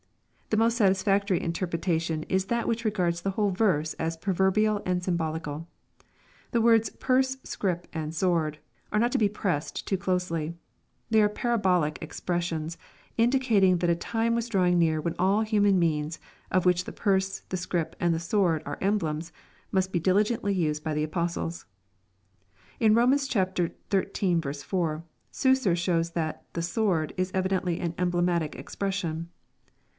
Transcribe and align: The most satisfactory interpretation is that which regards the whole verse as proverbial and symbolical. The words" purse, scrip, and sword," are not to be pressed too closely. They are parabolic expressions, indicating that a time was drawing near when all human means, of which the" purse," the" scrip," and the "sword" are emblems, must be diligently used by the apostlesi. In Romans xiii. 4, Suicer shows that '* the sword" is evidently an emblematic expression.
The 0.49 0.57
most 0.57 0.77
satisfactory 0.77 1.39
interpretation 1.41 2.23
is 2.23 2.45
that 2.45 2.67
which 2.67 2.83
regards 2.83 3.21
the 3.21 3.29
whole 3.29 3.51
verse 3.51 3.93
as 3.93 4.17
proverbial 4.17 4.81
and 4.85 5.01
symbolical. 5.01 5.67
The 6.49 6.59
words" 6.59 6.89
purse, 6.99 7.37
scrip, 7.43 7.87
and 7.93 8.13
sword," 8.13 8.57
are 8.91 8.97
not 8.99 9.11
to 9.13 9.17
be 9.19 9.29
pressed 9.29 9.87
too 9.87 9.95
closely. 9.97 10.55
They 11.11 11.21
are 11.21 11.29
parabolic 11.29 11.99
expressions, 12.01 12.77
indicating 13.15 13.77
that 13.77 13.91
a 13.91 13.95
time 13.95 14.33
was 14.35 14.49
drawing 14.49 14.79
near 14.79 14.99
when 14.99 15.15
all 15.19 15.41
human 15.41 15.77
means, 15.79 16.19
of 16.49 16.65
which 16.65 16.83
the" 16.83 16.91
purse," 17.01 17.41
the" 17.49 17.55
scrip," 17.65 17.95
and 17.99 18.13
the 18.13 18.19
"sword" 18.19 18.63
are 18.65 18.79
emblems, 18.81 19.31
must 19.71 19.93
be 19.93 19.99
diligently 19.99 20.53
used 20.53 20.83
by 20.83 20.95
the 20.95 21.05
apostlesi. 21.05 21.63
In 22.79 22.95
Romans 22.95 23.29
xiii. 23.29 23.45
4, 23.89 25.03
Suicer 25.31 25.75
shows 25.77 26.09
that 26.11 26.43
'* 26.49 26.53
the 26.53 26.63
sword" 26.63 27.13
is 27.15 27.31
evidently 27.35 27.79
an 27.79 27.93
emblematic 27.99 28.55
expression. 28.55 29.29